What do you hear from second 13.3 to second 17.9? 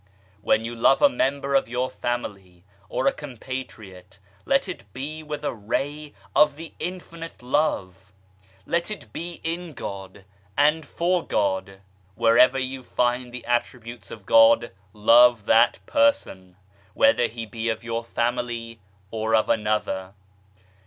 the Attributes of God love that person, whether he be of